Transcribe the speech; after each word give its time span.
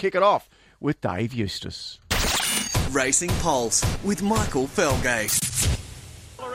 kick 0.00 0.14
it 0.14 0.22
off 0.22 0.48
with 0.80 0.98
Dave 1.02 1.34
Eustace. 1.34 2.00
Racing 2.90 3.28
Pulse 3.44 3.84
with 4.02 4.22
Michael 4.22 4.66
Felgate 4.66 5.28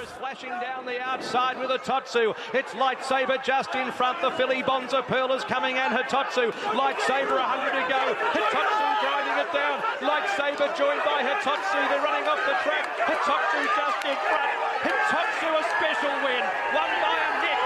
is 0.01 0.11
flashing 0.17 0.49
down 0.49 0.85
the 0.85 1.01
outside 1.01 1.58
with 1.58 1.69
Hitotsu. 1.69 2.35
It's 2.53 2.73
Lightsaber 2.73 3.42
just 3.43 3.73
in 3.73 3.92
front. 3.92 4.21
The 4.21 4.31
filly 4.31 4.61
Bonza 4.61 5.01
Pearl 5.01 5.31
is 5.33 5.43
coming 5.45 5.77
and 5.77 5.93
Hitotsu. 5.93 6.51
Lightsaber 6.73 7.37
100 7.37 7.73
to 7.73 7.85
go. 7.85 8.02
Hitotsu 8.34 8.86
grinding 9.02 9.38
it 9.41 9.52
down. 9.54 9.77
Lightsaber 10.02 10.70
joined 10.77 11.02
by 11.05 11.21
Hitotsu. 11.25 11.80
They're 11.89 12.05
running 12.05 12.27
off 12.30 12.41
the 12.50 12.57
track. 12.66 12.86
Hitotsu 13.02 13.62
just 13.77 14.00
in 14.05 14.18
front. 14.25 14.50
Hitotsu 14.86 15.50
a 15.54 15.64
special 15.73 16.14
win. 16.21 16.43
One 16.73 16.93
by 17.02 17.14
a 17.14 17.30
neck. 17.41 17.64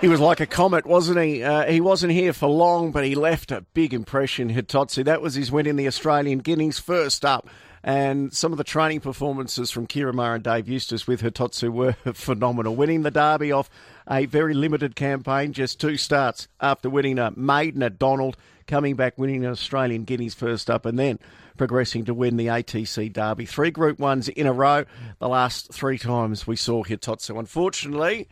He 0.00 0.08
was 0.08 0.20
like 0.20 0.40
a 0.40 0.46
comet, 0.46 0.86
wasn't 0.86 1.20
he? 1.20 1.42
Uh, 1.42 1.70
he 1.70 1.80
wasn't 1.80 2.12
here 2.12 2.32
for 2.32 2.48
long, 2.48 2.90
but 2.90 3.04
he 3.04 3.14
left 3.14 3.52
a 3.52 3.62
big 3.74 3.92
impression, 3.92 4.52
Hitotsu. 4.52 5.04
That 5.04 5.20
was 5.20 5.34
his 5.34 5.52
win 5.52 5.66
in 5.66 5.76
the 5.76 5.86
Australian 5.86 6.38
Guineas. 6.38 6.78
First 6.78 7.24
up, 7.24 7.48
and 7.82 8.32
some 8.32 8.52
of 8.52 8.58
the 8.58 8.64
training 8.64 9.00
performances 9.00 9.70
from 9.70 9.86
Maher 9.94 10.34
and 10.34 10.44
Dave 10.44 10.68
Eustace 10.68 11.06
with 11.06 11.22
Hitotsu 11.22 11.70
were 11.70 11.92
phenomenal. 12.14 12.76
Winning 12.76 13.02
the 13.02 13.10
Derby 13.10 13.52
off 13.52 13.70
a 14.10 14.26
very 14.26 14.54
limited 14.54 14.96
campaign, 14.96 15.52
just 15.52 15.80
two 15.80 15.96
starts 15.96 16.48
after 16.60 16.90
winning 16.90 17.18
a 17.18 17.30
maiden 17.32 17.82
at 17.82 17.98
Donald, 17.98 18.36
coming 18.66 18.96
back 18.96 19.18
winning 19.18 19.44
an 19.44 19.50
Australian 19.50 20.04
Guineas 20.04 20.34
first 20.34 20.70
up, 20.70 20.84
and 20.84 20.98
then 20.98 21.18
progressing 21.56 22.06
to 22.06 22.14
win 22.14 22.36
the 22.36 22.46
ATC 22.46 23.12
Derby. 23.12 23.46
Three 23.46 23.70
Group 23.70 23.98
Ones 23.98 24.28
in 24.28 24.46
a 24.46 24.52
row. 24.52 24.84
The 25.18 25.28
last 25.28 25.72
three 25.72 25.98
times 25.98 26.46
we 26.46 26.56
saw 26.56 26.84
Hitotsu. 26.84 27.38
Unfortunately, 27.38 28.28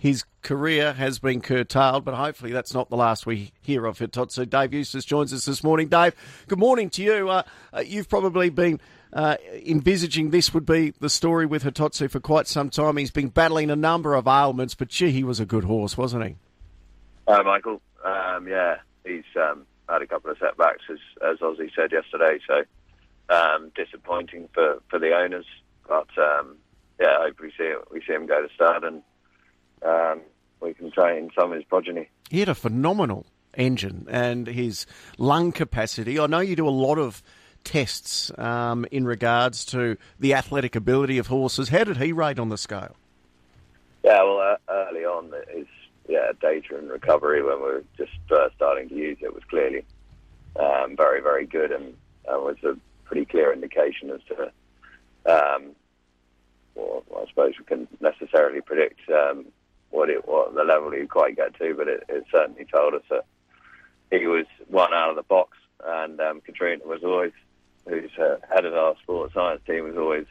his 0.00 0.24
career 0.40 0.94
has 0.94 1.18
been 1.18 1.42
curtailed, 1.42 2.06
but 2.06 2.14
hopefully 2.14 2.52
that's 2.52 2.72
not 2.72 2.88
the 2.88 2.96
last 2.96 3.26
we 3.26 3.52
hear 3.60 3.84
of 3.84 3.98
Hitotsu. 3.98 4.48
Dave 4.48 4.72
Eustace 4.72 5.04
joins 5.04 5.30
us 5.30 5.44
this 5.44 5.62
morning. 5.62 5.88
Dave, 5.88 6.14
good 6.48 6.58
morning 6.58 6.88
to 6.90 7.02
you. 7.02 7.28
Uh, 7.28 7.42
uh, 7.74 7.80
you've 7.80 8.08
probably 8.08 8.48
been 8.48 8.80
uh, 9.12 9.36
envisaging 9.66 10.30
this 10.30 10.54
would 10.54 10.64
be 10.64 10.94
the 11.00 11.10
story 11.10 11.44
with 11.44 11.64
Hitotsu 11.64 12.10
for 12.10 12.18
quite 12.18 12.48
some 12.48 12.70
time. 12.70 12.96
He's 12.96 13.10
been 13.10 13.28
battling 13.28 13.70
a 13.70 13.76
number 13.76 14.14
of 14.14 14.26
ailments, 14.26 14.74
but 14.74 14.88
gee, 14.88 15.10
he 15.10 15.22
was 15.22 15.38
a 15.38 15.44
good 15.44 15.64
horse, 15.64 15.98
wasn't 15.98 16.24
he? 16.24 16.36
Hi, 17.28 17.42
Michael. 17.42 17.82
Um, 18.02 18.48
yeah, 18.48 18.76
he's 19.04 19.24
um, 19.36 19.66
had 19.86 20.00
a 20.00 20.06
couple 20.06 20.30
of 20.30 20.38
setbacks, 20.38 20.84
as, 20.90 20.98
as 21.30 21.42
Ozzie 21.42 21.70
said 21.76 21.92
yesterday, 21.92 22.38
so 22.48 22.62
um, 23.28 23.70
disappointing 23.76 24.48
for, 24.54 24.80
for 24.88 24.98
the 24.98 25.14
owners. 25.14 25.44
But 25.86 26.08
um, 26.16 26.56
yeah, 26.98 27.18
I 27.18 27.26
hope 27.26 27.40
we 27.42 27.52
see, 27.58 27.74
we 27.90 28.00
see 28.00 28.14
him 28.14 28.26
go 28.26 28.40
to 28.40 28.48
start 28.54 28.82
and 28.82 29.02
um, 29.82 30.20
we 30.60 30.74
can 30.74 30.90
train 30.90 31.30
some 31.38 31.52
of 31.52 31.56
his 31.56 31.64
progeny. 31.64 32.08
He 32.30 32.40
had 32.40 32.48
a 32.48 32.54
phenomenal 32.54 33.26
engine 33.54 34.06
and 34.10 34.46
his 34.46 34.86
lung 35.18 35.52
capacity. 35.52 36.18
I 36.18 36.26
know 36.26 36.40
you 36.40 36.56
do 36.56 36.68
a 36.68 36.70
lot 36.70 36.98
of 36.98 37.22
tests 37.64 38.30
um, 38.38 38.86
in 38.90 39.04
regards 39.04 39.64
to 39.66 39.96
the 40.18 40.34
athletic 40.34 40.76
ability 40.76 41.18
of 41.18 41.26
horses. 41.26 41.68
How 41.68 41.84
did 41.84 41.96
he 41.96 42.12
rate 42.12 42.38
on 42.38 42.48
the 42.48 42.58
scale? 42.58 42.96
Yeah, 44.02 44.22
well, 44.22 44.38
uh, 44.38 44.56
early 44.72 45.04
on, 45.04 45.32
his 45.54 45.66
yeah 46.08 46.32
data 46.40 46.76
and 46.76 46.90
recovery 46.90 47.42
when 47.42 47.56
we 47.56 47.62
were 47.62 47.84
just 47.96 48.12
first 48.28 48.56
starting 48.56 48.88
to 48.88 48.94
use 48.94 49.18
it 49.20 49.32
was 49.32 49.44
clearly 49.44 49.84
um, 50.58 50.96
very, 50.96 51.20
very 51.20 51.46
good, 51.46 51.70
and 51.70 51.94
uh, 52.26 52.38
was 52.38 52.56
a 52.64 52.76
pretty 53.04 53.24
clear 53.24 53.52
indication 53.52 54.10
as 54.10 54.20
to. 54.28 54.42
Um, 55.26 55.72
well, 56.74 57.04
I 57.16 57.28
suppose 57.28 57.54
we 57.58 57.64
can 57.64 57.86
necessarily 58.00 58.60
predict 58.60 59.00
um, 59.10 59.46
what 59.90 60.10
it 60.10 60.26
what 60.26 60.54
the 60.54 60.64
level 60.64 60.90
he'd 60.90 61.08
quite 61.08 61.36
get 61.36 61.54
to, 61.58 61.74
but 61.74 61.88
it, 61.88 62.04
it 62.08 62.24
certainly 62.30 62.64
told 62.64 62.94
us 62.94 63.02
that 63.10 63.24
he 64.10 64.26
was 64.26 64.46
one 64.68 64.92
out 64.94 65.10
of 65.10 65.16
the 65.16 65.22
box. 65.22 65.56
And 65.84 66.20
um, 66.20 66.40
Katrina 66.40 66.84
was 66.84 67.02
always, 67.02 67.32
who's 67.88 68.10
uh, 68.18 68.36
head 68.52 68.64
of 68.64 68.74
our 68.74 68.94
sports 69.02 69.34
science 69.34 69.62
team, 69.66 69.84
was 69.84 69.96
always 69.96 70.26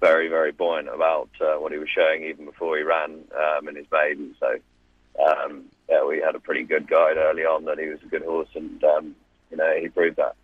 very 0.00 0.28
very 0.28 0.52
buoyant 0.52 0.88
about 0.88 1.30
uh, 1.40 1.54
what 1.54 1.72
he 1.72 1.78
was 1.78 1.88
showing 1.88 2.24
even 2.24 2.44
before 2.44 2.76
he 2.76 2.82
ran 2.82 3.24
um, 3.36 3.68
in 3.68 3.76
his 3.76 3.86
maiden. 3.90 4.34
So 4.40 4.56
um, 5.26 5.64
yeah, 5.88 6.04
we 6.04 6.20
had 6.20 6.34
a 6.34 6.40
pretty 6.40 6.64
good 6.64 6.88
guide 6.88 7.16
early 7.16 7.42
on 7.42 7.64
that 7.66 7.78
he 7.78 7.86
was 7.86 8.00
a 8.02 8.06
good 8.06 8.22
horse, 8.22 8.48
and 8.54 8.82
um, 8.84 9.16
you 9.50 9.56
know 9.56 9.74
he 9.80 9.88
proved 9.88 10.16
that. 10.16 10.34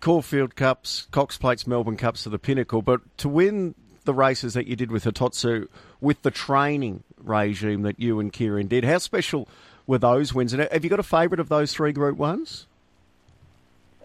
Caulfield 0.00 0.56
Cups, 0.56 1.06
Cox 1.12 1.38
Plates, 1.38 1.66
Melbourne 1.66 1.96
Cups 1.96 2.26
are 2.26 2.30
the 2.30 2.38
pinnacle, 2.38 2.82
but 2.82 3.00
to 3.18 3.28
win 3.28 3.74
the 4.04 4.14
races 4.14 4.54
that 4.54 4.66
you 4.66 4.76
did 4.76 4.90
with 4.90 5.04
Hitotsu 5.04 5.68
with 6.00 6.22
the 6.22 6.30
training 6.30 7.02
regime 7.18 7.82
that 7.82 7.98
you 7.98 8.20
and 8.20 8.32
Ciaron 8.32 8.68
did. 8.68 8.84
How 8.84 8.98
special 8.98 9.48
were 9.86 9.98
those 9.98 10.34
wins? 10.34 10.52
And 10.52 10.68
have 10.70 10.84
you 10.84 10.90
got 10.90 11.00
a 11.00 11.04
favourite 11.04 11.40
of 11.40 11.48
those 11.48 11.72
three 11.72 11.92
Group 11.92 12.16
Ones? 12.16 12.66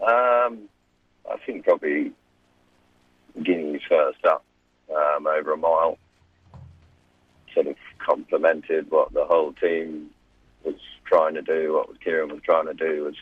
Um, 0.00 0.68
I 1.30 1.36
think 1.44 1.64
probably 1.64 2.12
Guineas 3.42 3.82
first 3.88 4.24
up 4.24 4.44
um, 4.94 5.26
over 5.26 5.52
a 5.52 5.56
mile. 5.56 5.98
Sort 7.54 7.66
of 7.66 7.76
complemented 7.98 8.90
what 8.90 9.12
the 9.12 9.24
whole 9.24 9.52
team 9.54 10.10
was 10.64 10.76
trying 11.04 11.34
to 11.34 11.42
do. 11.42 11.74
What 11.74 12.00
Ciaron 12.00 12.30
was 12.30 12.42
trying 12.42 12.66
to 12.66 12.74
do 12.74 13.04
was 13.04 13.14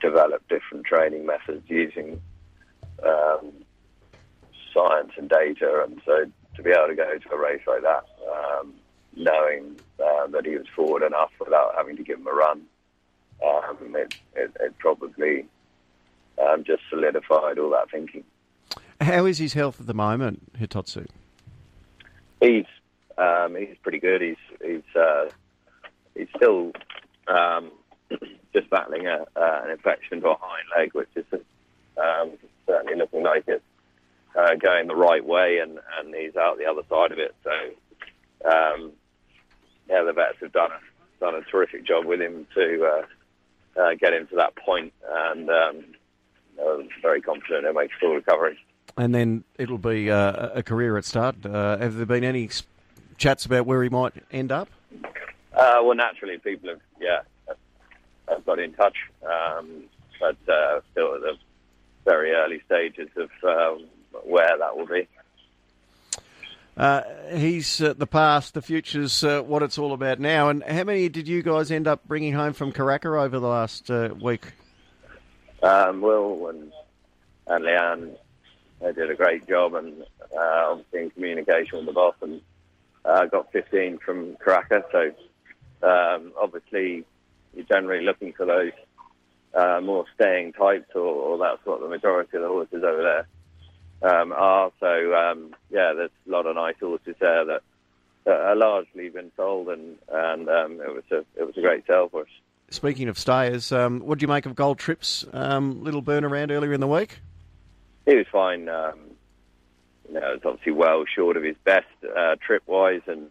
develop 0.00 0.46
different 0.48 0.84
training 0.84 1.26
methods 1.26 1.64
using 1.68 2.20
um, 3.04 3.52
science 4.76 5.12
and 5.16 5.28
data, 5.28 5.84
and 5.84 6.00
so 6.04 6.26
to 6.56 6.62
be 6.62 6.70
able 6.70 6.88
to 6.88 6.94
go 6.94 7.18
to 7.18 7.34
a 7.34 7.38
race 7.38 7.62
like 7.66 7.82
that, 7.82 8.04
um, 8.30 8.74
knowing 9.14 9.76
uh, 10.04 10.26
that 10.28 10.44
he 10.44 10.56
was 10.56 10.66
forward 10.74 11.02
enough 11.02 11.30
without 11.40 11.74
having 11.76 11.96
to 11.96 12.02
give 12.02 12.18
him 12.18 12.26
a 12.26 12.32
run, 12.32 12.62
um, 13.44 13.94
it, 13.94 14.14
it, 14.34 14.50
it, 14.60 14.78
probably 14.78 15.46
um, 16.42 16.64
just 16.64 16.82
solidified 16.90 17.58
all 17.58 17.70
that 17.70 17.90
thinking. 17.90 18.24
How 19.00 19.26
is 19.26 19.38
his 19.38 19.52
health 19.54 19.80
at 19.80 19.86
the 19.86 19.94
moment, 19.94 20.58
Hitotsu? 20.58 21.06
He's 22.40 22.64
um, 23.18 23.56
he's 23.56 23.76
pretty 23.82 23.98
good. 23.98 24.20
He's 24.20 24.36
he's 24.62 24.96
uh, 24.96 25.28
he's 26.14 26.28
still 26.36 26.72
um, 27.28 27.70
just 28.54 28.68
battling 28.70 29.06
a, 29.06 29.26
uh, 29.36 29.60
an 29.64 29.70
infection 29.70 30.20
to 30.22 30.30
a 30.30 30.36
hind 30.38 30.66
leg, 30.76 30.92
which 30.94 31.08
is 31.14 31.24
um, 32.02 32.32
certainly 32.66 32.96
looking 32.96 33.22
like 33.22 33.44
it's 33.46 33.62
uh, 34.46 34.54
going 34.56 34.86
the 34.86 34.96
right 34.96 35.24
way, 35.24 35.58
and, 35.58 35.78
and 35.98 36.14
he's 36.14 36.36
out 36.36 36.58
the 36.58 36.66
other 36.66 36.82
side 36.88 37.12
of 37.12 37.18
it. 37.18 37.34
So, 37.44 37.50
um, 38.48 38.92
yeah, 39.88 40.02
the 40.02 40.12
vets 40.12 40.38
have 40.40 40.52
done 40.52 40.70
a, 40.70 41.24
done 41.24 41.34
a 41.34 41.42
terrific 41.42 41.84
job 41.84 42.04
with 42.04 42.20
him 42.20 42.46
to 42.54 42.84
uh, 42.84 43.80
uh, 43.80 43.94
get 44.00 44.12
him 44.12 44.26
to 44.28 44.36
that 44.36 44.56
point, 44.56 44.92
and 45.08 45.50
um, 45.50 45.84
I'm 46.60 46.88
very 47.02 47.20
confident 47.20 47.64
he'll 47.64 47.72
make 47.72 47.90
full 48.00 48.14
recovery. 48.14 48.58
And 48.96 49.14
then 49.14 49.44
it'll 49.58 49.78
be 49.78 50.10
uh, 50.10 50.50
a 50.54 50.62
career 50.62 50.96
at 50.96 51.04
start. 51.04 51.44
Uh, 51.44 51.76
have 51.78 51.96
there 51.96 52.06
been 52.06 52.24
any 52.24 52.48
chats 53.18 53.44
about 53.44 53.66
where 53.66 53.82
he 53.82 53.88
might 53.88 54.14
end 54.32 54.52
up? 54.52 54.68
Uh, 55.52 55.80
well, 55.82 55.94
naturally, 55.94 56.38
people 56.38 56.70
have, 56.70 56.80
yeah, 57.00 57.20
have 58.28 58.44
got 58.46 58.58
in 58.58 58.72
touch, 58.72 58.96
um, 59.24 59.84
but 60.20 60.36
still 60.92 61.14
at 61.14 61.20
the 61.20 61.36
very 62.04 62.32
early 62.32 62.62
stages 62.66 63.08
of 63.16 63.30
um, 63.44 63.86
where 64.24 64.58
that 64.58 64.76
will 64.76 64.86
be. 64.86 65.08
Uh, 66.76 67.02
he's 67.32 67.80
uh, 67.80 67.94
the 67.94 68.06
past, 68.06 68.52
the 68.52 68.60
future's 68.60 69.24
uh, 69.24 69.40
what 69.40 69.62
it's 69.62 69.78
all 69.78 69.94
about 69.94 70.20
now. 70.20 70.50
And 70.50 70.62
how 70.62 70.84
many 70.84 71.08
did 71.08 71.26
you 71.26 71.42
guys 71.42 71.70
end 71.70 71.88
up 71.88 72.06
bringing 72.06 72.34
home 72.34 72.52
from 72.52 72.70
Karaka 72.70 73.18
over 73.22 73.38
the 73.38 73.48
last 73.48 73.90
uh, 73.90 74.10
week? 74.20 74.52
Um, 75.62 76.02
Will 76.02 76.48
and, 76.48 76.72
and 77.46 77.64
Leanne 77.64 78.16
they 78.82 78.92
did 78.92 79.10
a 79.10 79.14
great 79.14 79.48
job, 79.48 79.72
and 79.72 80.02
uh, 80.36 80.72
obviously 80.72 81.00
in 81.00 81.10
communication 81.10 81.78
with 81.78 81.86
the 81.86 81.92
boss, 81.92 82.14
and 82.20 82.42
uh, 83.06 83.24
got 83.24 83.50
15 83.50 83.96
from 83.98 84.36
Karaka. 84.36 84.82
So 84.92 85.88
um, 85.88 86.32
obviously 86.38 87.06
you're 87.54 87.64
generally 87.64 88.04
looking 88.04 88.34
for 88.34 88.44
those 88.44 88.72
more 89.82 90.04
staying 90.14 90.52
types, 90.52 90.90
or, 90.94 91.00
or 91.00 91.38
that's 91.38 91.64
what 91.64 91.80
the 91.80 91.88
majority 91.88 92.36
of 92.36 92.42
the 92.42 92.48
horses 92.48 92.84
over 92.84 93.02
there 93.02 93.26
um, 94.02 94.32
are. 94.32 94.70
So 94.80 95.14
um, 95.14 95.54
yeah, 95.70 95.92
there's 95.94 96.10
a 96.26 96.30
lot 96.30 96.46
of 96.46 96.56
nice 96.56 96.76
horses 96.80 97.16
there 97.18 97.44
that, 97.44 97.62
that 98.24 98.40
are 98.40 98.56
largely 98.56 99.08
been 99.08 99.30
sold, 99.36 99.68
and 99.68 99.96
and 100.12 100.48
um, 100.48 100.80
it 100.80 100.94
was 100.94 101.04
a 101.10 101.24
it 101.40 101.44
was 101.46 101.56
a 101.56 101.60
great 101.60 101.86
sale 101.86 102.08
for 102.08 102.22
us. 102.22 102.28
Speaking 102.70 103.08
of 103.08 103.18
stayers, 103.18 103.70
um, 103.70 104.00
what 104.00 104.18
do 104.18 104.24
you 104.24 104.28
make 104.28 104.44
of 104.44 104.56
Gold 104.56 104.78
Trips? 104.78 105.24
Um, 105.32 105.84
little 105.84 106.02
burn 106.02 106.24
around 106.24 106.50
earlier 106.50 106.72
in 106.72 106.80
the 106.80 106.88
week. 106.88 107.20
He 108.06 108.16
was 108.16 108.26
fine. 108.30 108.68
Um, 108.68 108.98
you 110.08 110.14
know, 110.14 110.34
it's 110.34 110.44
obviously 110.44 110.72
well 110.72 111.04
short 111.04 111.36
of 111.36 111.42
his 111.42 111.56
best 111.64 111.86
uh, 112.16 112.36
trip 112.44 112.62
wise, 112.66 113.02
and 113.06 113.28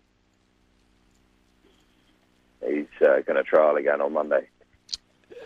he's 2.66 2.88
uh, 3.02 3.22
going 3.22 3.36
to 3.36 3.44
trial 3.44 3.76
again 3.76 4.02
on 4.02 4.14
Monday. 4.14 4.48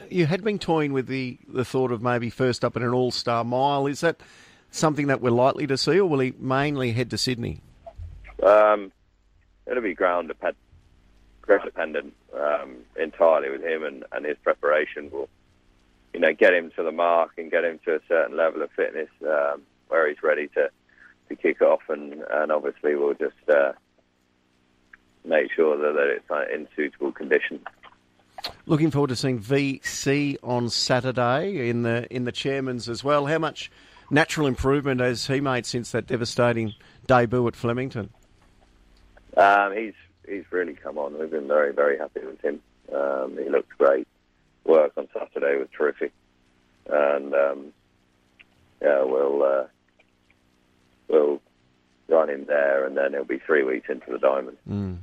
You 0.10 0.28
had 0.28 0.44
been 0.44 0.60
toying 0.60 0.94
with 0.94 1.08
the, 1.08 1.38
the 1.48 1.66
thought 1.66 1.92
of 1.92 2.02
maybe 2.02 2.30
first 2.30 2.64
up 2.64 2.76
in 2.76 2.84
an 2.84 2.94
All 2.94 3.12
Star 3.12 3.44
Mile. 3.44 3.88
Is 3.88 4.02
that 4.02 4.22
something 4.72 5.08
that 5.08 5.22
we're 5.22 5.32
likely 5.32 5.68
to 5.68 5.78
see, 5.78 6.00
or 6.00 6.08
will 6.08 6.20
he 6.20 6.34
mainly 6.40 6.92
head 6.92 7.10
to 7.12 7.18
Sydney? 7.18 7.62
Um, 8.44 8.92
it'll 9.66 9.84
be 9.84 9.94
ground 9.94 10.28
dependent. 10.28 10.58
um, 12.34 12.78
entirely 12.96 13.50
with 13.50 13.64
him 13.64 13.84
and, 13.84 14.04
and 14.12 14.26
his 14.26 14.38
preparation 14.44 15.10
will, 15.12 15.30
you 16.14 16.20
know, 16.20 16.34
get 16.34 16.54
him 16.54 16.72
to 16.76 16.84
the 16.84 16.92
mark 16.92 17.32
and 17.38 17.52
get 17.52 17.64
him 17.64 17.80
to 17.86 17.96
a 17.96 18.00
certain 18.08 18.38
level 18.38 18.62
of 18.62 18.72
fitness 18.72 19.10
um, 19.28 19.62
where 19.88 20.08
he's 20.08 20.22
ready 20.24 20.48
to, 20.50 20.70
to 21.28 21.36
kick 21.36 21.62
off. 21.62 21.82
And, 21.90 22.24
and 22.32 22.52
obviously 22.52 22.96
we'll 22.96 23.16
just 23.16 23.50
uh, 23.50 23.74
make 25.26 25.52
sure 25.52 25.78
that, 25.78 25.94
that 25.94 26.08
it's 26.08 26.54
in 26.54 26.68
suitable 26.76 27.12
condition. 27.12 27.60
Looking 28.66 28.92
forward 28.92 29.10
to 29.10 29.16
seeing 29.16 29.40
VC 29.40 30.38
on 30.44 30.70
Saturday 30.70 31.70
in 31.70 31.82
the 31.84 32.08
in 32.14 32.24
the 32.24 32.32
chairman's 32.32 32.88
as 32.88 33.04
well. 33.04 33.26
How 33.26 33.38
much 33.38 33.70
natural 34.10 34.48
improvement 34.48 35.02
has 35.02 35.28
he 35.28 35.40
made 35.40 35.66
since 35.66 35.92
that 35.92 36.08
devastating 36.08 36.74
debut 37.08 37.48
at 37.48 37.56
Flemington? 37.56 38.10
Um, 39.38 39.76
he's 39.76 39.94
he's 40.28 40.44
really 40.52 40.74
come 40.74 40.98
on. 40.98 41.18
We've 41.18 41.32
been 41.32 41.48
very 41.48 41.74
very 41.74 41.98
happy 41.98 42.22
with 42.26 42.42
him. 42.42 42.62
Um, 42.94 43.38
he 43.38 43.50
looked 43.50 43.78
great. 43.78 44.08
Work 44.66 44.94
on 44.98 45.08
Saturday 45.14 45.58
was 45.58 45.68
terrific, 45.76 46.12
and 46.88 47.34
um, 47.34 47.74
yeah, 48.82 49.04
we'll 49.04 49.44
uh, 49.44 49.64
we'll 51.08 51.42
run 52.08 52.30
him 52.30 52.46
there, 52.46 52.86
and 52.86 52.98
then 52.98 53.14
he'll 53.14 53.24
be 53.24 53.40
three 53.40 53.64
weeks 53.64 53.90
into 53.90 54.12
the 54.12 54.20
diamond. 54.20 54.58
Mm. 54.70 54.98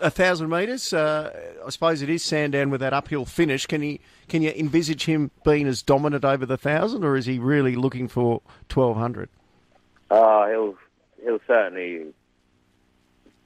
A, 0.00 0.10
thousand 0.10 0.50
metres. 0.50 0.92
Uh, 0.92 1.32
I 1.66 1.70
suppose 1.70 2.02
it 2.02 2.08
is 2.08 2.22
Sandown 2.22 2.70
with 2.70 2.80
that 2.80 2.92
uphill 2.92 3.24
finish. 3.24 3.66
Can 3.66 3.82
he? 3.82 4.00
Can 4.28 4.42
you 4.42 4.50
envisage 4.50 5.04
him 5.04 5.30
being 5.44 5.66
as 5.66 5.82
dominant 5.82 6.24
over 6.24 6.46
the 6.46 6.56
thousand, 6.56 7.04
or 7.04 7.16
is 7.16 7.26
he 7.26 7.38
really 7.38 7.74
looking 7.76 8.08
for 8.08 8.40
twelve 8.68 8.96
hundred? 8.96 9.28
Uh, 10.10 10.46
he'll 10.48 10.76
he'll 11.22 11.40
certainly 11.46 12.06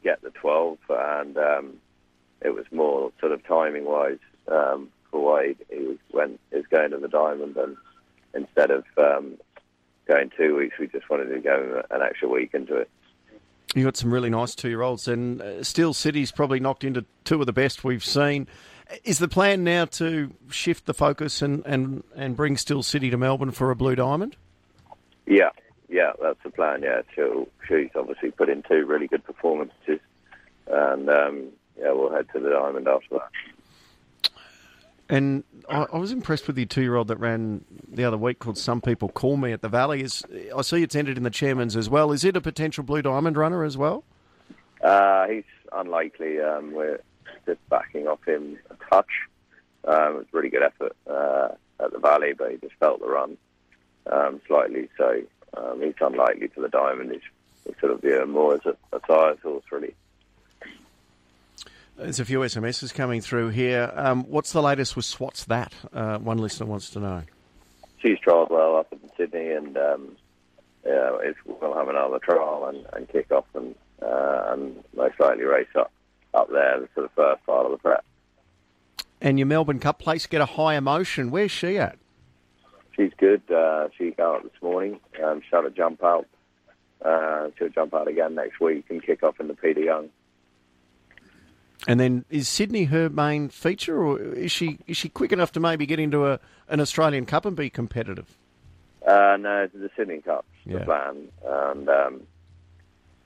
get 0.03 0.23
the 0.23 0.31
12, 0.31 0.79
and 0.91 1.37
um, 1.37 1.75
it 2.41 2.55
was 2.55 2.65
more 2.71 3.13
sort 3.21 3.33
of 3.33 3.45
timing 3.45 3.85
wise 3.85 4.19
um, 4.49 4.89
for 5.11 5.25
why 5.25 5.55
he 5.71 5.99
went 6.13 6.39
is 6.53 6.67
going 6.67 6.91
to 6.91 6.99
the 6.99 7.09
diamond, 7.09 7.57
and 7.57 7.77
instead 8.35 8.71
of 8.71 8.85
um, 8.97 9.37
going 10.07 10.31
two 10.37 10.57
weeks, 10.57 10.79
we 10.79 10.87
just 10.87 11.09
wanted 11.11 11.27
to 11.27 11.41
go 11.41 11.83
an 11.91 12.03
extra 12.03 12.29
week 12.29 12.55
into 12.55 12.77
it. 12.77 12.91
You 13.75 13.85
got 13.85 13.97
some 13.97 14.13
really 14.13 14.31
nice 14.31 14.55
two-year-olds, 14.55 15.09
and 15.09 15.43
uh, 15.43 15.63
Steel 15.63 15.93
City's 15.93 16.33
probably 16.33 16.59
knocked 16.59 16.85
into 16.85 17.05
two 17.25 17.41
of 17.41 17.47
the 17.47 17.53
best 17.53 17.85
we've 17.85 18.05
seen. 18.05 18.47
Is 19.05 19.19
the 19.19 19.29
plan 19.29 19.65
now 19.65 19.85
to 19.85 20.33
shift 20.51 20.87
the 20.87 20.95
focus 20.95 21.43
and, 21.43 21.63
and, 21.67 22.03
and 22.17 22.35
bring 22.35 22.57
Steel 22.57 22.83
City 22.83 23.11
to 23.11 23.19
Melbourne 23.19 23.51
for 23.51 23.71
a 23.71 23.77
Blue 23.77 23.95
Diamond? 23.95 24.37
Yeah, 25.27 25.51
yeah, 25.91 26.13
that's 26.23 26.43
the 26.43 26.51
plan. 26.51 26.83
Yeah, 26.83 27.03
she'll, 27.15 27.47
she's 27.69 27.91
obviously 27.95 28.31
put 28.31 28.49
in 28.49 28.63
two 28.63 28.87
really 28.87 29.07
good 29.07 29.25
performances, 29.25 30.01
and 30.67 31.11
um, 31.11 31.49
yeah, 31.79 31.93
we'll 31.93 32.11
head 32.11 32.27
to 32.33 32.41
the 32.41 32.49
Diamond 32.49 32.89
after 32.89 33.17
that. 33.17 33.29
And 35.09 35.45
I, 35.69 35.87
I 35.93 35.99
was 35.99 36.13
impressed 36.13 36.47
with 36.47 36.57
the 36.57 36.67
two-year-old 36.67 37.09
that 37.09 37.17
ran 37.17 37.65
the 37.89 38.05
other 38.05 38.19
week 38.19 38.39
called 38.39 38.59
"Some 38.59 38.81
People 38.81 39.09
Call 39.09 39.37
Me" 39.37 39.53
at 39.53 39.63
the 39.63 39.69
Valley. 39.69 40.03
Is 40.03 40.23
I 40.55 40.63
see 40.63 40.83
it's 40.83 40.95
entered 40.95 41.17
in 41.17 41.23
the 41.23 41.31
chairman's 41.31 41.77
as 41.77 41.89
well. 41.89 42.13
Is 42.13 42.25
it 42.25 42.37
a 42.37 42.41
potential 42.41 42.85
Blue 42.85 43.03
Diamond 43.03 43.37
runner 43.37 43.65
as 43.65 43.77
well? 43.77 44.05
Uh, 44.83 45.27
he's 45.27 45.45
unlikely. 45.73 46.41
Um, 46.41 46.73
we're 46.73 47.01
just 47.47 47.67
backing 47.69 48.07
off 48.07 48.27
him 48.27 48.59
a 48.71 48.91
touch. 48.91 49.11
Um, 49.85 50.17
it 50.17 50.19
was 50.19 50.27
a 50.33 50.37
really 50.37 50.51
good 50.51 50.63
effort 50.63 50.95
uh, 51.09 51.49
at 51.83 51.93
the 51.93 51.99
Valley, 51.99 52.35
but 52.37 52.51
he 52.51 52.59
just 52.59 52.75
felt 52.75 53.01
the 53.01 53.09
run 53.09 53.37
um, 54.13 54.41
slightly. 54.47 54.89
So 54.99 55.23
um, 55.57 55.81
he's 55.83 55.95
unlikely 56.01 56.49
for 56.49 56.61
the 56.61 56.69
diamond. 56.69 57.13
He's 57.13 57.75
sort 57.81 57.93
of 57.93 58.05
yeah, 58.05 58.25
more 58.25 58.55
as 58.55 58.67
a, 58.67 58.77
a 58.93 59.01
horse, 59.43 59.65
really. 59.71 59.95
There's 61.99 62.21
a 62.21 62.25
few 62.25 62.39
SMSs 62.41 62.95
coming 62.95 63.21
through 63.21 63.49
here. 63.49 63.93
Um, 63.95 64.25
what's 64.25 64.53
the 64.53 64.63
latest 64.63 64.95
with 64.95 65.05
Swats 65.05 65.45
That? 65.45 65.73
Uh, 65.93 66.19
one 66.19 66.39
listener 66.39 66.67
wants 66.67 66.91
to 66.91 67.01
know. 67.01 67.23
She's 68.01 68.19
trialled 68.19 68.51
well 68.51 68.77
up 68.77 68.93
in 68.93 69.01
Sydney, 69.17 69.51
and 69.51 69.77
um, 69.77 70.17
yeah, 70.87 71.11
we'll 71.45 71.75
have 71.75 71.89
another 71.89 72.21
trial 72.21 72.67
and, 72.73 72.87
and 72.93 73.09
kick 73.09 73.33
off, 73.33 73.47
and, 73.55 73.75
uh, 74.01 74.53
and 74.53 74.83
most 74.97 75.19
likely 75.19 75.45
race 75.45 75.67
up 75.75 75.91
up 76.35 76.49
there 76.51 76.89
for 76.95 77.03
the 77.03 77.09
first 77.11 77.45
part 77.47 77.67
of 77.67 77.73
the 77.73 77.79
prep. 77.79 78.05
And 79.21 79.39
your 79.39 79.47
Melbourne 79.47 79.81
Cup 79.81 79.99
place 79.99 80.27
get 80.27 80.41
a 80.41 80.47
High 80.47 80.77
Emocean. 80.77 81.31
Where's 81.31 81.51
she 81.51 81.79
at? 81.79 81.99
she's 82.99 83.13
good. 83.17 83.43
Uh, 83.51 83.89
she 83.97 84.11
got 84.11 84.37
up 84.37 84.43
this 84.43 84.63
morning. 84.63 85.01
Um, 85.25 85.41
she 85.41 85.49
had 85.53 85.65
a 85.65 85.71
jump 85.71 86.03
out. 86.03 86.27
Uh, 87.03 87.49
she'll 87.57 87.69
jump 87.69 87.95
out 87.95 88.09
again 88.09 88.35
next 88.35 88.61
week 88.61 88.87
and 88.91 89.03
kick 89.03 89.23
off 89.23 89.41
in 89.41 89.49
the 89.49 89.55
Peter 89.55 89.81
Young. 89.81 90.09
And 91.87 92.01
then 92.01 92.25
is 92.29 92.49
Sydney 92.49 92.85
her 92.85 93.09
main 93.09 93.49
feature, 93.49 94.03
or 94.03 94.21
is 94.21 94.51
she 94.51 94.79
is 94.87 94.97
she 94.97 95.09
quick 95.09 95.33
enough 95.33 95.53
to 95.53 95.61
maybe 95.61 95.87
get 95.87 96.01
into 96.01 96.27
a 96.27 96.41
an 96.69 96.81
Australian 96.81 97.25
Cup 97.25 97.45
and 97.45 97.57
be 97.57 97.71
competitive? 97.71 98.37
Uh, 99.07 99.37
no, 99.39 99.69
the 99.73 99.89
Sydney 99.97 100.21
Cup 100.21 100.45
yeah. 100.69 100.79
the 100.79 100.85
plan, 100.85 101.29
and 101.45 101.89
um, 101.89 102.23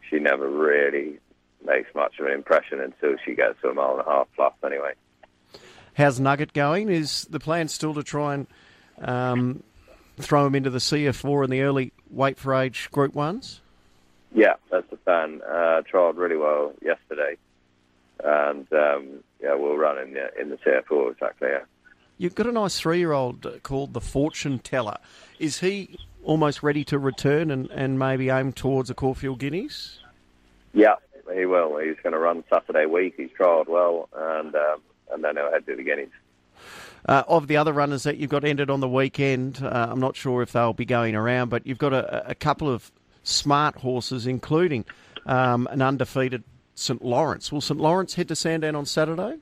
she 0.09 0.19
never 0.19 0.49
really 0.49 1.19
makes 1.65 1.95
much 1.95 2.19
of 2.19 2.27
an 2.27 2.33
impression 2.33 2.81
until 2.81 3.17
she 3.25 3.35
gets 3.35 3.61
to 3.63 3.69
a 3.69 3.75
mile 3.75 3.93
and 3.93 4.01
a 4.01 4.11
half 4.11 4.29
plus. 4.37 4.53
Anyway, 4.65 4.93
how's 5.95 6.21
Nugget 6.21 6.53
going? 6.53 6.89
Is 6.89 7.27
the 7.31 7.41
plan 7.41 7.69
still 7.69 7.95
to 7.95 8.03
try 8.03 8.35
and 8.35 8.47
um, 9.01 9.63
throw 10.19 10.47
him 10.47 10.55
into 10.55 10.71
the 10.71 10.81
C.F. 10.81 11.25
Orr 11.25 11.45
in 11.45 11.51
the 11.51 11.63
early 11.63 11.93
weight 12.11 12.39
for 12.39 12.55
age 12.55 12.91
Group 12.93 13.15
Ones? 13.15 13.61
Yeah, 14.35 14.55
that's 14.71 14.89
the 14.91 14.97
plan. 14.97 15.41
Uh, 15.47 15.83
trialled 15.83 16.17
really 16.17 16.37
well 16.37 16.73
yesterday, 16.81 17.37
and 18.25 18.67
um, 18.73 19.09
yeah, 19.41 19.55
we'll 19.55 19.77
run 19.77 19.99
in 19.99 20.15
the 20.15 20.41
in 20.41 20.51
the 20.51 20.59
C.F. 20.65 20.91
Orr 20.91 21.13
exactly. 21.13 21.49
Yeah. 21.49 21.65
You've 22.19 22.35
got 22.35 22.47
a 22.47 22.53
nice 22.53 22.79
three-year-old 22.79 23.63
called 23.63 23.95
the 23.95 24.01
Fortune 24.01 24.59
Teller. 24.61 24.99
Is 25.39 25.59
he 25.59 25.99
almost 26.23 26.63
ready 26.63 26.85
to 26.85 26.99
return 26.99 27.51
and, 27.51 27.69
and 27.71 27.99
maybe 27.99 28.31
aim 28.31 28.53
towards 28.53 28.91
a 28.91 28.95
Caulfield 28.95 29.41
Guineas? 29.41 29.99
Yeah, 30.73 30.95
he 31.35 31.47
will. 31.47 31.79
He's 31.79 31.97
going 32.03 32.13
to 32.13 32.19
run 32.19 32.45
Saturday 32.49 32.87
week. 32.87 33.15
He's 33.17 33.31
trialled 33.31 33.69
well, 33.69 34.09
and 34.15 34.55
um, 34.55 34.83
and 35.11 35.25
then 35.25 35.37
he'll 35.37 35.51
head 35.51 35.67
to 35.67 35.77
the 35.77 35.83
Guineas. 35.83 36.11
Uh, 37.09 37.25
of 37.27 37.49
the 37.49 37.57
other 37.57 37.73
runners 37.73 38.05
that 38.05 38.19
you've 38.19 38.31
got 38.31 38.45
entered 38.45 38.71
on 38.71 38.79
the 38.79 38.89
weekend, 38.89 39.61
uh, 39.61 39.89
I'm 39.91 39.99
not 39.99 40.15
sure 40.15 40.41
if 40.43 40.53
they'll 40.53 40.73
be 40.73 40.85
going 40.85 41.17
around, 41.17 41.49
but 41.49 41.67
you've 41.67 41.79
got 41.79 41.93
a, 41.93 42.31
a 42.31 42.35
couple 42.37 42.71
of 42.71 42.93
smart 43.25 43.75
horses, 43.77 44.27
including 44.27 44.85
um, 45.27 45.67
an 45.73 45.83
undefeated 45.83 46.45
St 46.75 47.03
Lawrence. 47.03 47.53
Will 47.53 47.61
St 47.61 47.79
Lawrence 47.79 48.15
head 48.15 48.29
to 48.29 48.37
Sandown 48.37 48.75
on 48.75 48.87
Saturday? 48.87 49.37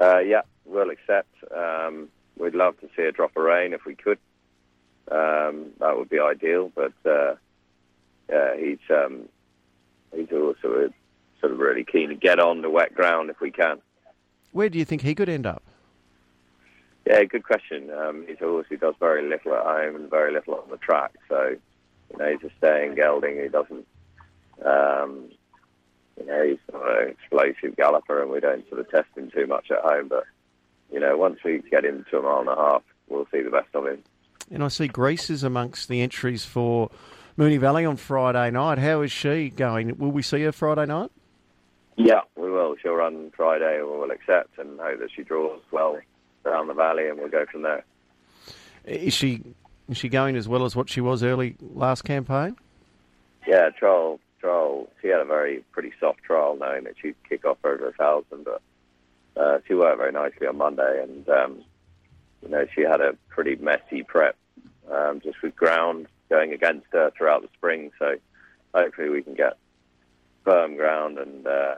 Uh, 0.00 0.18
yeah, 0.18 0.42
we'll 0.64 0.90
accept. 0.90 1.34
Um, 1.54 2.08
we'd 2.36 2.54
love 2.54 2.78
to 2.80 2.88
see 2.96 3.02
a 3.02 3.12
drop 3.12 3.36
of 3.36 3.42
rain 3.44 3.72
if 3.72 3.84
we 3.84 3.94
could. 3.94 4.18
Um, 5.10 5.66
that 5.80 5.96
would 5.96 6.08
be 6.08 6.18
ideal, 6.18 6.72
but 6.74 6.94
uh, 7.04 7.34
yeah, 8.28 8.56
he's 8.56 8.78
um, 8.90 9.28
he's 10.14 10.32
also 10.32 10.92
sort 11.40 11.52
of 11.52 11.58
really 11.58 11.84
keen 11.84 12.08
to 12.08 12.14
get 12.14 12.40
on 12.40 12.62
the 12.62 12.70
wet 12.70 12.94
ground 12.94 13.28
if 13.30 13.40
we 13.40 13.50
can. 13.50 13.78
Where 14.52 14.68
do 14.68 14.78
you 14.78 14.84
think 14.84 15.02
he 15.02 15.14
could 15.14 15.28
end 15.28 15.46
up? 15.46 15.62
Yeah, 17.06 17.22
good 17.24 17.44
question. 17.44 17.90
Um, 17.90 18.24
he's 18.26 18.40
a 18.40 18.46
horse 18.46 18.66
who 18.70 18.78
does 18.78 18.94
very 18.98 19.28
little 19.28 19.54
at 19.54 19.62
home 19.62 19.96
and 19.96 20.08
very 20.08 20.32
little 20.32 20.54
on 20.54 20.70
the 20.70 20.78
track. 20.78 21.12
So, 21.28 21.56
you 22.10 22.18
know, 22.18 22.30
he's 22.30 22.50
a 22.50 22.52
staying 22.56 22.94
gelding. 22.94 23.42
He 23.42 23.48
doesn't, 23.48 23.86
um, 24.64 25.28
you 26.18 26.26
know, 26.26 26.44
he's 26.44 26.58
not 26.72 27.02
an 27.02 27.08
explosive 27.08 27.76
galloper, 27.76 28.22
and 28.22 28.30
we 28.30 28.40
don't 28.40 28.68
sort 28.68 28.80
of 28.80 28.90
test 28.90 29.08
him 29.16 29.30
too 29.30 29.46
much 29.46 29.70
at 29.70 29.80
home. 29.80 30.08
But, 30.08 30.24
you 30.92 31.00
know, 31.00 31.16
once 31.16 31.38
we 31.44 31.62
get 31.70 31.84
him 31.84 32.04
to 32.10 32.18
a 32.18 32.22
mile 32.22 32.40
and 32.40 32.48
a 32.48 32.56
half, 32.56 32.82
we'll 33.08 33.26
see 33.32 33.42
the 33.42 33.50
best 33.50 33.74
of 33.74 33.86
him. 33.86 34.02
And 34.50 34.62
I 34.62 34.68
see 34.68 34.88
Greece 34.88 35.30
is 35.30 35.42
amongst 35.42 35.88
the 35.88 36.02
entries 36.02 36.44
for 36.44 36.90
Moonee 37.38 37.58
Valley 37.58 37.84
on 37.84 37.96
Friday 37.96 38.50
night. 38.50 38.78
How 38.78 39.02
is 39.02 39.10
she 39.10 39.50
going? 39.50 39.96
Will 39.98 40.10
we 40.10 40.22
see 40.22 40.42
her 40.42 40.52
Friday 40.52 40.86
night? 40.86 41.10
Yeah, 41.96 42.20
we 42.36 42.50
will. 42.50 42.76
She'll 42.82 42.94
run 42.94 43.32
Friday, 43.36 43.78
and 43.78 43.88
we'll 43.88 44.10
accept 44.10 44.58
and 44.58 44.78
hope 44.80 44.98
that 45.00 45.10
she 45.14 45.22
draws 45.22 45.60
well 45.70 45.98
around 46.44 46.66
the 46.68 46.74
valley, 46.74 47.08
and 47.08 47.18
we'll 47.18 47.28
go 47.28 47.46
from 47.46 47.62
there. 47.62 47.84
Is 48.84 49.14
she 49.14 49.42
is 49.88 49.96
she 49.96 50.08
going 50.08 50.36
as 50.36 50.48
well 50.48 50.64
as 50.64 50.74
what 50.74 50.88
she 50.88 51.00
was 51.00 51.22
early 51.22 51.56
last 51.60 52.02
campaign? 52.02 52.56
Yeah, 53.46 53.70
trial 53.70 54.18
trial. 54.44 54.88
She 55.00 55.08
had 55.08 55.20
a 55.20 55.24
very 55.24 55.64
pretty 55.72 55.92
soft 55.98 56.22
trial, 56.22 56.56
knowing 56.58 56.84
that 56.84 56.94
she'd 57.00 57.16
kick 57.28 57.44
off 57.44 57.58
over 57.64 57.88
a 57.88 57.92
thousand, 57.92 58.44
but 58.44 58.62
uh, 59.40 59.58
she 59.66 59.74
worked 59.74 59.98
very 59.98 60.12
nicely 60.12 60.46
on 60.46 60.58
Monday, 60.58 61.02
and 61.02 61.28
um, 61.28 61.64
you 62.42 62.48
know 62.48 62.66
she 62.74 62.82
had 62.82 63.00
a 63.00 63.16
pretty 63.28 63.56
messy 63.56 64.02
prep, 64.02 64.36
um, 64.90 65.20
just 65.24 65.40
with 65.42 65.56
ground 65.56 66.06
going 66.28 66.52
against 66.52 66.86
her 66.92 67.10
throughout 67.16 67.42
the 67.42 67.48
spring. 67.56 67.90
So 67.98 68.16
hopefully 68.74 69.08
we 69.08 69.22
can 69.22 69.34
get 69.34 69.56
firm 70.44 70.76
ground 70.76 71.18
and 71.18 71.46
uh, 71.46 71.76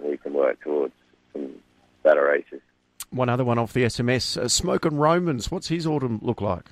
we 0.00 0.18
can 0.18 0.34
work 0.34 0.60
towards 0.60 0.92
some 1.32 1.54
better 2.02 2.26
races 2.26 2.60
one 3.10 3.28
other 3.28 3.44
one 3.44 3.58
off 3.58 3.72
the 3.72 3.84
SMS. 3.84 4.36
Uh, 4.36 4.48
Smokin' 4.48 4.96
Romans, 4.96 5.50
what's 5.50 5.68
his 5.68 5.86
autumn 5.86 6.18
look 6.22 6.40
like? 6.40 6.66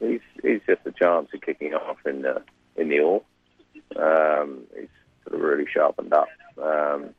He's 0.00 0.20
he's 0.42 0.60
just 0.66 0.80
a 0.84 0.92
chance 0.92 1.28
of 1.32 1.40
kicking 1.40 1.74
off 1.74 1.98
in 2.06 2.22
the 2.22 2.42
in 2.76 2.88
the 2.88 3.00
all. 3.00 3.24
Um, 3.96 4.62
he's 4.74 4.88
sort 5.24 5.34
of 5.34 5.40
really 5.40 5.66
sharpened 5.72 6.12
up. 6.12 6.28
Um, 6.62 7.10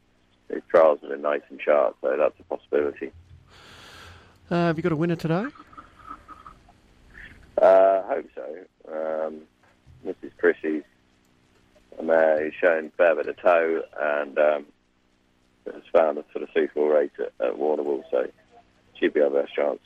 his 0.50 0.62
trials 0.70 1.00
have 1.02 1.10
been 1.10 1.22
nice 1.22 1.42
and 1.50 1.62
sharp, 1.62 1.98
so 2.02 2.16
that's 2.18 2.40
a 2.40 2.44
possibility. 2.44 3.12
Uh, 4.50 4.68
have 4.68 4.78
you 4.78 4.84
got 4.84 4.92
a 4.92 4.96
winner 4.96 5.16
today? 5.16 5.46
Uh, 7.62 8.02
I 8.06 8.08
hope 8.08 8.30
so. 8.36 8.56
Um, 8.92 9.42
Mrs. 10.06 10.32
Chrissy's 10.38 10.84
a 12.00 12.04
mare 12.04 12.44
who's 12.44 12.54
shown 12.60 12.88
a 12.88 12.90
fair 12.92 13.16
bit 13.16 13.28
of 13.28 13.38
toe 13.38 13.84
and 14.00 14.38
um, 14.38 14.66
has 15.72 15.84
found 15.92 16.18
a 16.18 16.26
sort 16.32 16.44
of 16.44 16.50
suitable 16.54 16.90
race 16.90 17.12
at, 17.20 17.32
at 17.46 17.56
Warrnambool, 17.56 18.04
so 18.12 18.28
she'd 19.00 19.14
be 19.14 19.22
our 19.22 19.30
best 19.30 19.54
chance. 19.56 19.80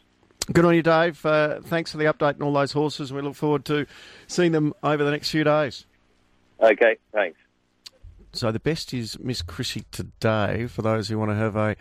Good 0.52 0.64
on 0.64 0.76
you, 0.76 0.82
Dave. 0.82 1.26
Uh, 1.26 1.60
thanks 1.62 1.92
for 1.92 1.98
the 1.98 2.06
update 2.06 2.36
on 2.36 2.44
all 2.44 2.54
those 2.54 2.72
horses. 2.72 3.12
We 3.12 3.22
look 3.22 3.36
forward 3.36 3.66
to 3.66 3.86
seeing 4.28 4.54
them 4.54 4.74
over 4.82 5.04
the 5.04 5.12
next 5.12 5.30
few 5.30 5.44
days. 5.44 5.86
Okay, 6.62 6.98
thanks. 7.14 7.38
So 8.34 8.52
the 8.52 8.60
best 8.60 8.94
is 8.94 9.18
Miss 9.20 9.42
Chrissy 9.42 9.84
today 9.92 10.68
for 10.68 10.82
those 10.82 11.08
who 11.08 11.18
want 11.18 11.32
to 11.32 11.36
have 11.36 11.56
a, 11.56 11.76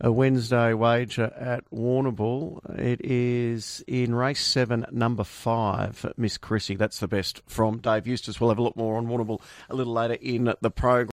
a 0.00 0.12
Wednesday 0.12 0.74
wager 0.74 1.32
at 1.38 1.64
Warrnambool. 1.70 2.78
It 2.78 3.00
is 3.02 3.82
in 3.86 4.14
race 4.14 4.44
seven, 4.44 4.84
number 4.90 5.24
five, 5.24 6.04
Miss 6.16 6.36
Chrissy. 6.36 6.74
That's 6.74 6.98
the 6.98 7.08
best 7.08 7.40
from 7.46 7.78
Dave 7.78 8.06
Eustace. 8.06 8.40
We'll 8.40 8.50
have 8.50 8.58
a 8.58 8.62
look 8.62 8.76
more 8.76 8.96
on 8.96 9.06
Warrnambool 9.06 9.40
a 9.70 9.74
little 9.74 9.92
later 9.94 10.18
in 10.20 10.52
the 10.60 10.70
program. 10.70 11.08